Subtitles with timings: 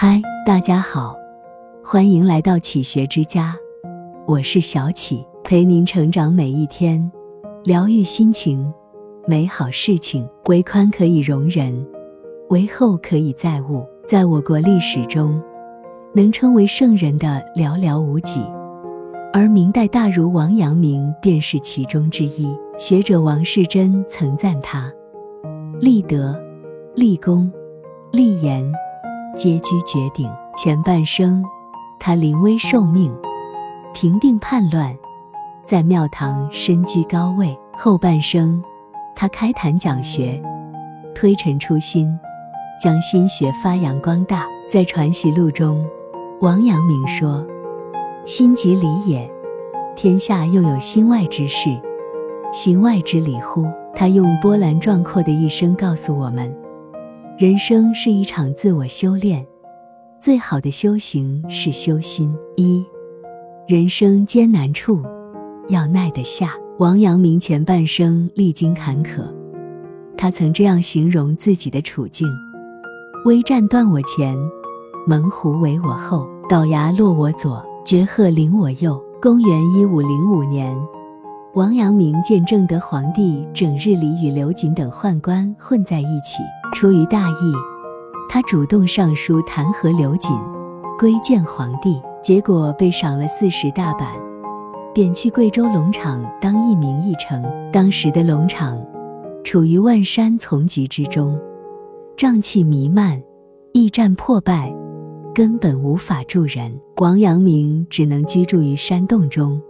[0.00, 1.16] 嗨，大家好，
[1.82, 3.56] 欢迎来到启学之家，
[4.28, 7.10] 我是小启，陪您成长每一天，
[7.64, 8.72] 疗愈心情，
[9.26, 10.24] 美好事情。
[10.44, 11.84] 为宽可以容人，
[12.48, 13.84] 为厚可以载物。
[14.06, 15.42] 在我国历史中，
[16.14, 18.40] 能称为圣人的寥寥无几，
[19.32, 22.56] 而明代大儒王阳明便是其中之一。
[22.78, 24.92] 学者王士祯曾赞他：
[25.80, 26.40] 立德、
[26.94, 27.50] 立功、
[28.12, 28.64] 立言。
[29.36, 30.30] 皆居绝顶。
[30.56, 31.44] 前半生，
[32.00, 33.14] 他临危受命，
[33.94, 34.96] 平定叛乱，
[35.64, 38.62] 在庙堂身居高位；后半生，
[39.14, 40.42] 他开坛讲学，
[41.14, 42.12] 推陈出新，
[42.82, 44.46] 将心学发扬光大。
[44.68, 45.82] 在《传习录》中，
[46.40, 47.46] 王阳明说
[48.26, 49.30] ：“心即理也，
[49.96, 51.70] 天下又有心外之事，
[52.52, 56.54] 心外之理乎？”他用波澜壮阔的一生告诉我们。
[57.38, 59.46] 人生是一场自我修炼，
[60.18, 62.34] 最好的修行是修心。
[62.56, 62.84] 一，
[63.68, 65.00] 人生艰难处，
[65.68, 66.50] 要耐得下。
[66.80, 69.22] 王阳明前半生历经坎坷，
[70.16, 72.26] 他曾这样形容自己的处境：
[73.24, 74.36] 危战断我前，
[75.06, 79.00] 猛虎围我后，倒牙落我左，绝壑临我右。
[79.22, 80.76] 公元一五零五年。
[81.54, 87.52] 王阳明见正德皇帝整日里与刘瑾等宦官混在一起，出于大义，
[88.28, 90.30] 他主动上书弹劾刘瑾，
[90.98, 94.08] 归谏皇帝，结果被赏了四十大板，
[94.94, 97.42] 贬去贵州龙场当一名驿丞。
[97.72, 98.78] 当时的龙场
[99.42, 101.38] 处于万山丛集之中，
[102.16, 103.20] 瘴气弥漫，
[103.72, 104.72] 驿站破败，
[105.34, 106.78] 根本无法住人。
[106.98, 109.60] 王阳明只能居住于山洞中。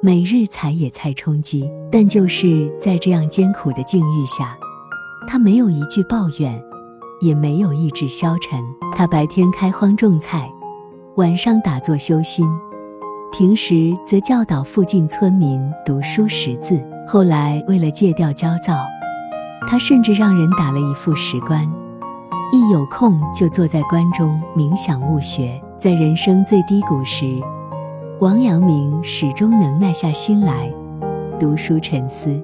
[0.00, 4.56] 每日采野菜充饥，但就是在这样艰苦的境遇下，
[5.26, 6.62] 他没有一句抱怨，
[7.20, 8.62] 也没有意志消沉。
[8.94, 10.50] 他白天开荒种菜，
[11.16, 12.46] 晚上打坐修心，
[13.32, 16.82] 平时则教导附近村民读书识字。
[17.08, 18.74] 后来为了戒掉焦躁，
[19.68, 21.70] 他甚至让人打了一副石棺，
[22.52, 25.60] 一有空就坐在棺中冥想悟学。
[25.78, 27.26] 在人生最低谷时。
[28.18, 30.72] 王阳明始终能耐下心来
[31.38, 32.42] 读书沉思，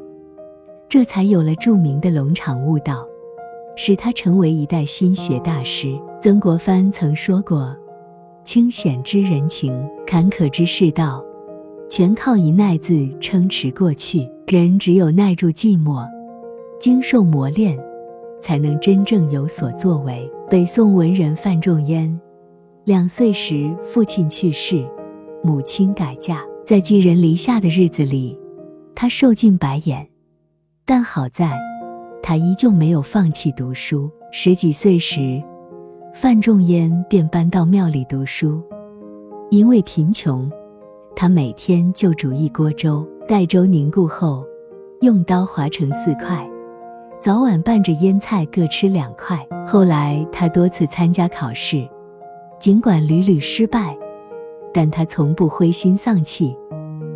[0.92, 3.08] 这才有了著名的龙场悟道，
[3.76, 5.98] 使他成为一代心学大师。
[6.20, 7.74] 曾国藩曾说过
[8.44, 9.74] ：“清显之人情，
[10.06, 11.24] 坎坷之世道，
[11.88, 14.28] 全靠一耐字撑持过去。
[14.46, 16.06] 人只有耐住寂寞，
[16.78, 17.74] 经受磨练，
[18.38, 22.20] 才能真正有所作为。”北宋文人范仲淹，
[22.84, 24.86] 两岁时父亲去世。
[25.42, 28.38] 母亲改嫁，在寄人篱下的日子里，
[28.94, 30.06] 他受尽白眼，
[30.84, 31.56] 但好在，
[32.22, 34.10] 他依旧没有放弃读书。
[34.32, 35.40] 十几岁时，
[36.12, 38.60] 范仲淹便搬到庙里读书。
[39.50, 40.50] 因为贫穷，
[41.14, 44.44] 他每天就煮一锅粥，待粥凝固后，
[45.02, 46.44] 用刀划成四块，
[47.20, 49.38] 早晚拌着腌菜各吃两块。
[49.64, 51.88] 后来，他多次参加考试，
[52.58, 53.96] 尽管屡屡失败。
[54.74, 56.56] 但他从不灰心丧气，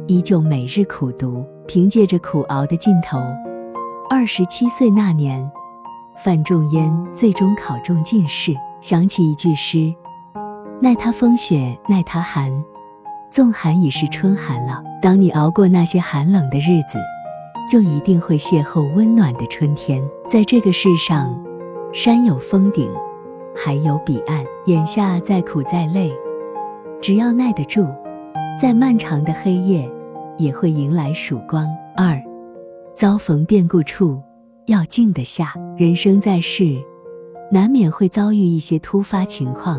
[0.06, 1.44] 依旧每日苦读。
[1.66, 3.18] 凭借着苦熬的劲头，
[4.08, 5.50] 二十七岁那年，
[6.22, 8.54] 范仲淹最终考中进士。
[8.80, 9.92] 想起一句诗
[10.80, 12.52] ：“耐他风雪，耐他寒，
[13.32, 17.00] 纵寒已是春寒了。”当你熬过那些寒冷的日子，
[17.68, 20.00] 就一定会邂逅温暖的春天。
[20.28, 21.36] 在这个世上，
[21.92, 22.88] 山有峰顶，
[23.56, 24.44] 海有彼岸。
[24.66, 26.12] 眼下再苦再累。
[27.02, 27.84] 只要耐得住，
[28.60, 29.90] 在漫长的黑夜，
[30.38, 31.66] 也会迎来曙光。
[31.96, 32.22] 二，
[32.96, 34.18] 遭逢变故处，
[34.68, 35.52] 要静得下。
[35.76, 36.82] 人生在世，
[37.52, 39.78] 难免会遭遇一些突发情况，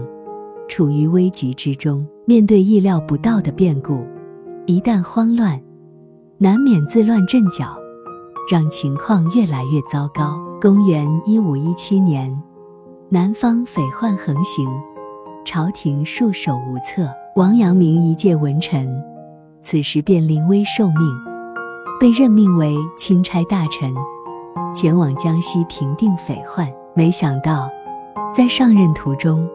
[0.70, 4.06] 处于危急之中，面对意料不到的变故，
[4.68, 5.60] 一旦慌乱，
[6.38, 7.76] 难免自乱阵脚，
[8.52, 10.40] 让情况越来越糟糕。
[10.62, 12.32] 公元一五一七年，
[13.10, 14.70] 南方匪患横行。
[15.44, 18.88] 朝廷束手无策，王阳明一介文臣，
[19.63, 21.26] 此时便临危受命，
[22.00, 23.92] 被任命为钦差大臣，
[24.74, 26.72] 前往江西平定匪患。
[26.96, 27.68] 没想到，
[28.32, 29.48] 在上任途中，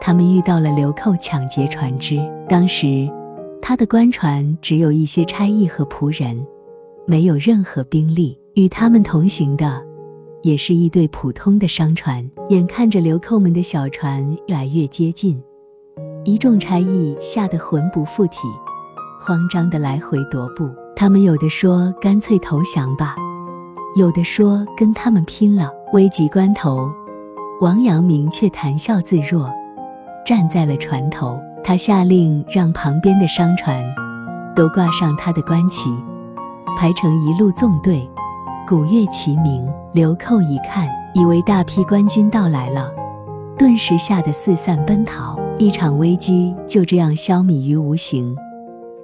[0.00, 2.18] 他们遇到了流寇抢劫船只。
[2.48, 3.08] 当时，
[3.62, 6.44] 他的官船只有一些差役和仆人，
[7.06, 8.38] 没有任何兵力。
[8.54, 9.86] 与他们同行的。
[10.42, 15.40] 也是一对普通的商船，眼看着流寇们的小船越来越接近，
[16.24, 18.38] 一众差役吓得魂不附体，
[19.20, 20.70] 慌张的来回踱步。
[20.96, 23.14] 他们有的说干脆投降吧，
[23.94, 25.70] 有的说跟他们拼了。
[25.94, 26.90] 危急关头，
[27.62, 29.50] 王阳明却谈笑自若，
[30.26, 31.38] 站在了船头。
[31.64, 33.82] 他下令让旁边的商船
[34.54, 35.90] 都挂上他的官旗，
[36.78, 38.08] 排成一路纵队，
[38.66, 39.66] 鼓乐齐鸣。
[39.92, 42.92] 流寇一看，以为大批官军到来了，
[43.56, 48.36] 顿时吓得四散奔逃，一场危机就这样消弭于无形。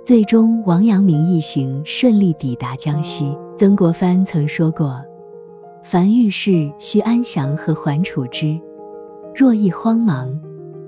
[0.05, 3.35] 最终，王阳明一行顺利抵达江西。
[3.57, 5.03] 曾国藩曾说过
[5.83, 8.61] ：“凡遇事，须安详和缓处之；
[9.35, 10.39] 若一慌忙，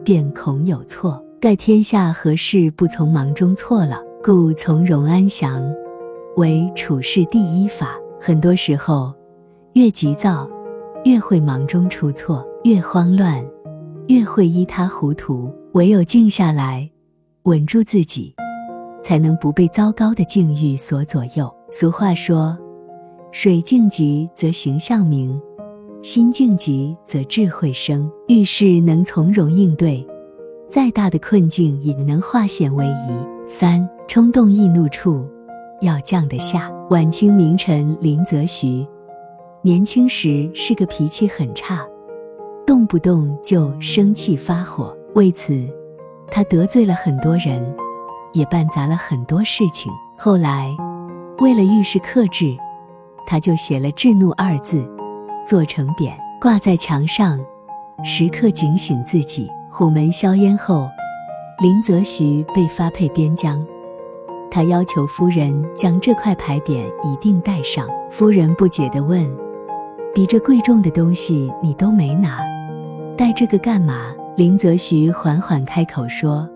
[0.04, 1.18] 便恐有错。
[1.40, 4.02] 盖天下何事不从忙中错了？
[4.22, 5.64] 故从容安详，
[6.36, 7.96] 为处事第一法。
[8.20, 9.14] 很多时候，
[9.72, 10.46] 越急躁，
[11.04, 13.42] 越会忙中出错；越慌乱，
[14.08, 15.50] 越会一塌糊涂。
[15.72, 16.90] 唯有静下来，
[17.44, 18.34] 稳住自己。”
[19.06, 21.48] 才能不被糟糕的境遇所左右。
[21.70, 22.58] 俗话说
[23.30, 25.40] ：“水静极则形象明，
[26.02, 30.04] 心静极则智慧生。”遇事能从容应对，
[30.68, 33.46] 再大的困境也能化险为夷。
[33.46, 35.24] 三冲动易怒处，
[35.82, 36.68] 要降得下。
[36.90, 38.84] 晚清名臣林则徐，
[39.62, 41.86] 年轻时是个脾气很差，
[42.66, 45.64] 动不动就生气发火，为此
[46.26, 47.64] 他得罪了很多人。
[48.36, 49.90] 也办砸了很多事情。
[50.14, 50.76] 后来，
[51.38, 52.54] 为了遇事克制，
[53.26, 54.86] 他就写了“制怒”二字，
[55.46, 57.40] 做成匾挂在墙上，
[58.04, 59.50] 时刻警醒自己。
[59.70, 60.86] 虎门销烟后，
[61.60, 63.64] 林则徐被发配边疆，
[64.50, 67.88] 他要求夫人将这块牌匾一定带上。
[68.10, 69.26] 夫人不解地问
[70.14, 72.40] ：“比这贵重的东西你都没拿，
[73.16, 76.46] 带这个干嘛？”林则徐缓缓开口说。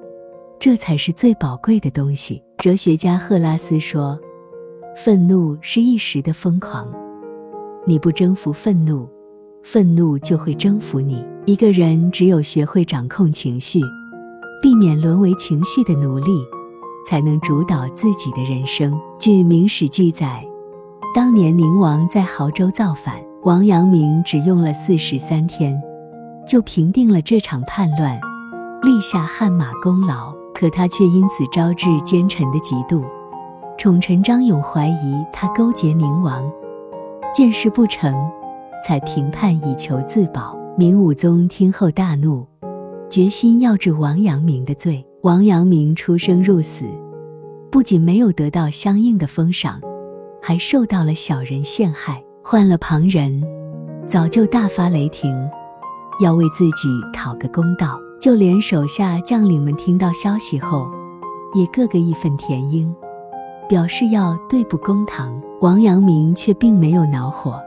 [0.61, 2.43] 这才是最宝贵的东西。
[2.59, 4.21] 哲学家赫拉斯说
[4.95, 6.87] ：“愤怒是一时的疯狂，
[7.87, 9.09] 你不征服愤怒，
[9.63, 11.25] 愤怒就会征服你。
[11.47, 13.81] 一个人只有学会掌控情绪，
[14.61, 16.45] 避免沦为情绪的奴隶，
[17.09, 20.45] 才能主导自己的人生。”据《明史》记载，
[21.15, 23.15] 当年宁王在亳州造反，
[23.45, 25.81] 王阳明只用了四十三天，
[26.47, 28.21] 就平定了这场叛乱，
[28.83, 30.39] 立下汗马功劳。
[30.61, 33.03] 可他却因此招致奸臣的嫉妒，
[33.79, 36.45] 宠臣张勇怀疑他勾结宁王，
[37.35, 38.15] 见事不成，
[38.87, 40.55] 才平叛以求自保。
[40.77, 42.47] 明武宗听后大怒，
[43.09, 45.03] 决心要治王阳明的罪。
[45.23, 46.85] 王阳明出生入死，
[47.71, 49.81] 不仅没有得到相应的封赏，
[50.43, 52.23] 还受到了小人陷害。
[52.45, 53.43] 换了旁人，
[54.07, 55.35] 早就大发雷霆，
[56.23, 57.99] 要为自己讨个公道。
[58.21, 60.87] 就连手下将领们听到消息后，
[61.55, 62.95] 也个个义愤填膺，
[63.67, 65.41] 表示要对簿公堂。
[65.63, 67.59] 王阳明却并没有恼火，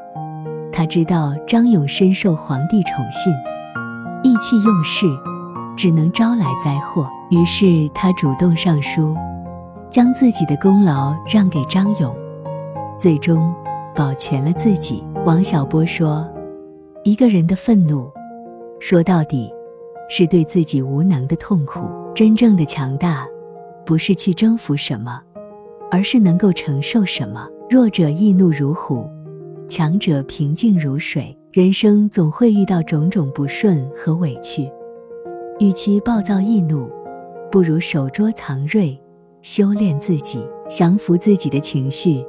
[0.71, 3.33] 他知道张勇深受皇帝宠信，
[4.23, 5.07] 意气用事，
[5.75, 7.07] 只能招来灾祸。
[7.31, 9.15] 于是他主动上书，
[9.89, 12.15] 将自己的功劳让给张勇，
[12.97, 13.51] 最终
[13.95, 15.03] 保全了自己。
[15.25, 16.27] 王小波说
[17.03, 18.07] ：“一个人的愤怒，
[18.79, 19.51] 说到底。”
[20.15, 21.79] 是对自己无能的痛苦。
[22.13, 23.27] 真正的强大，
[23.83, 25.19] 不是去征服什么，
[25.89, 27.49] 而是能够承受什么。
[27.67, 29.09] 弱者易怒如虎，
[29.67, 31.35] 强者平静如水。
[31.51, 34.69] 人生总会遇到种种不顺和委屈，
[35.59, 36.87] 与其暴躁易怒，
[37.51, 38.95] 不如守拙藏锐，
[39.41, 42.23] 修炼自己，降服自己的情绪，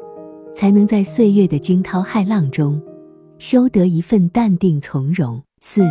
[0.55, 2.81] 才能在岁月的惊涛骇浪中，
[3.37, 5.38] 修得一份淡定从容。
[5.61, 5.87] 四。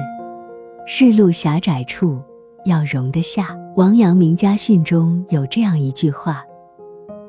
[0.85, 2.19] 世路狭窄处，
[2.65, 3.57] 要容得下。
[3.75, 6.45] 王阳明家训中有这样一句话：“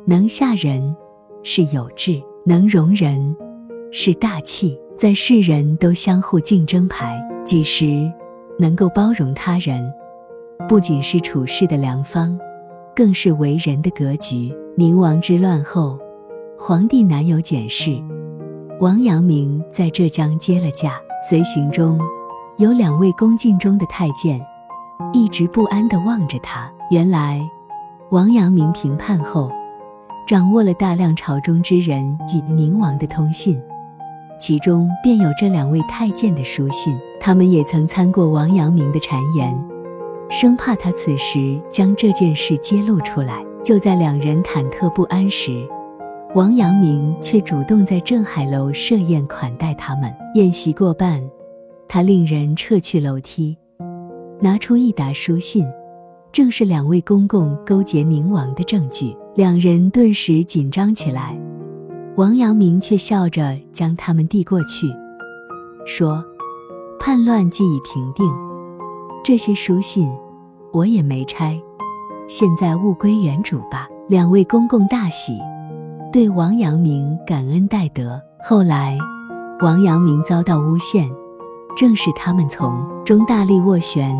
[0.05, 0.95] 能下人
[1.43, 3.35] 是有志，能容人
[3.93, 8.09] 是大气。”在世人都相互竞争牌，几时
[8.61, 9.93] 能够包容他人，
[10.69, 12.39] 不仅是处事的良方，
[12.95, 14.55] 更是为人的格局。
[14.77, 15.99] 明王之乱后，
[16.57, 18.01] 皇帝南有检视，
[18.79, 21.99] 王阳明在浙江接了驾，随行中。
[22.57, 24.41] 有两位恭敬中的太监，
[25.13, 26.71] 一直不安地望着他。
[26.89, 27.41] 原来，
[28.11, 29.51] 王阳明平叛后，
[30.25, 33.61] 掌握了大量朝中之人与宁王的通信，
[34.39, 36.97] 其中便有这两位太监的书信。
[37.21, 39.53] 他们也曾参过王阳明的谗言，
[40.31, 43.45] 生怕他此时将这件事揭露出来。
[43.65, 45.67] 就在两人忐忑不安时，
[46.37, 50.15] 王阳明却主动在镇海楼设宴款待他们。
[50.37, 51.21] 宴席过半。
[51.89, 53.57] 他令人撤去楼梯，
[54.41, 55.67] 拿出一沓书信，
[56.33, 59.17] 正是两位公公勾结宁王的证据。
[59.35, 61.39] 两人顿时紧张起来。
[62.17, 64.87] 王阳明却笑着将他们递过去，
[65.85, 66.25] 说
[67.01, 68.25] ：“叛乱既已平定，
[69.25, 70.09] 这些书信
[70.73, 71.61] 我也没拆，
[72.29, 73.89] 现在物归原主吧。
[74.09, 75.37] 两位公公大喜，
[76.13, 78.21] 对王阳明感恩戴德。
[78.45, 78.97] 后来，
[79.61, 81.11] 王阳明遭到诬陷，
[81.77, 82.73] 正是他们从
[83.05, 84.17] 中大力斡旋，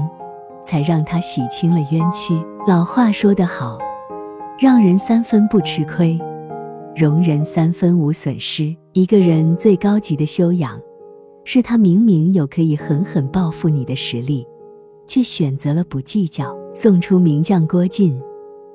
[0.65, 2.35] 才让他洗清了冤屈。
[2.67, 3.79] 老话说得好，
[4.59, 6.21] 让人三分不吃亏，
[6.97, 8.75] 容人三分无损失。
[8.93, 10.81] 一个人最高级的修养，
[11.45, 14.47] 是他明明有可以狠狠报复你的实力，
[15.07, 16.55] 却选择了不计较。
[16.75, 18.21] 宋初名将郭靖。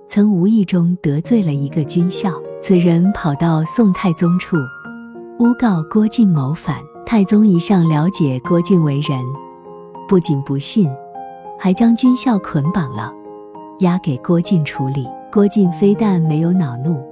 [0.08, 2.32] 曾无意中得罪了一个军校，
[2.62, 4.58] 此人跑到宋太宗处，
[5.38, 6.78] 诬告郭靖谋反。
[7.12, 9.20] 太宗一向了解郭靖为人，
[10.08, 10.88] 不仅不信，
[11.58, 13.12] 还将军校捆绑了，
[13.80, 15.08] 押给郭靖处理。
[15.34, 17.04] 郭靖非但没有恼怒，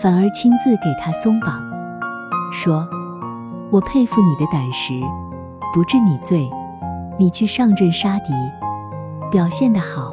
[0.00, 1.60] 反而亲自给他松绑，
[2.52, 2.86] 说
[3.72, 4.92] ：“我佩服你的胆识，
[5.74, 6.48] 不治你罪，
[7.18, 8.32] 你去上阵杀敌，
[9.28, 10.12] 表现得好。”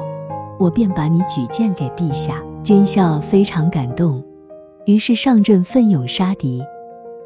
[0.58, 2.42] 我便把你举荐给陛下。
[2.64, 4.20] 军校非常感动，
[4.86, 6.64] 于是上阵奋勇杀敌，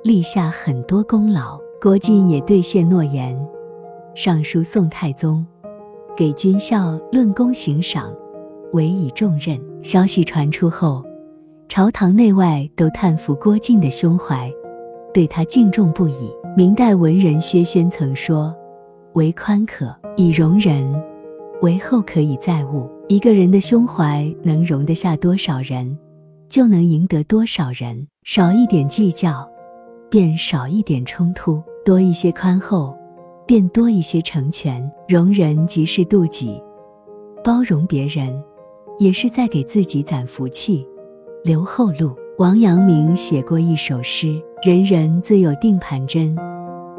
[0.05, 1.59] 立下很多功劳。
[1.81, 3.39] 郭靖也兑现诺言，
[4.13, 5.47] 上书宋太宗，
[6.17, 8.13] 给军校论功行赏，
[8.73, 9.57] 委以重任。
[9.81, 11.05] 消息传出后，
[11.69, 14.53] 朝堂内外都叹服郭靖的胸怀，
[15.15, 16.29] 对他敬重不已。
[16.57, 18.53] 明代文人薛轩曾说
[19.15, 21.01] ：“为宽可以容人，
[21.63, 25.97] 为厚可以载物。”一个人的胸怀能容得下多少人，
[26.49, 28.05] 就能赢得多少人。
[28.25, 29.49] 少一点计较，
[30.11, 32.97] 便少一点冲突；多一些宽厚，
[33.47, 34.91] 便多一些成全。
[35.07, 36.63] 容人即是妒己，
[37.45, 38.35] 包容别人，
[38.99, 40.87] 也是在给自己攒福气，
[41.45, 42.13] 留后路。
[42.39, 46.37] 王阳明写过一首诗：“人人自有定盘针，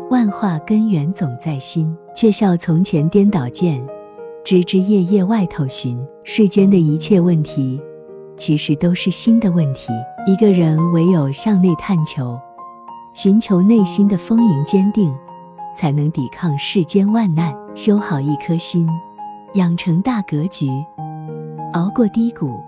[0.09, 1.95] 万化根源总在心。
[2.15, 3.81] 却笑从前颠倒见。”
[4.43, 7.79] 枝枝叶叶外头寻，世间的一切问题，
[8.35, 9.93] 其实都是心的问题。
[10.25, 12.37] 一个人唯有向内探求，
[13.13, 15.13] 寻求内心的丰盈坚定，
[15.75, 17.53] 才能抵抗世间万难。
[17.75, 18.89] 修好一颗心，
[19.53, 20.67] 养成大格局，
[21.73, 22.59] 熬过低谷，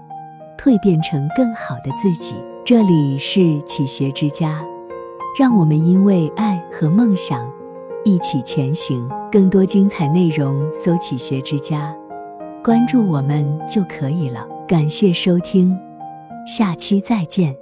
[0.58, 2.36] 蜕变成更好的自己。
[2.64, 4.64] 这里是启学之家，
[5.38, 7.46] 让我们因为爱和梦想。
[8.04, 11.94] 一起前行，更多精彩内容搜“启学之家”，
[12.64, 14.48] 关注我们就可以了。
[14.68, 15.78] 感谢收听，
[16.48, 17.62] 下期再见。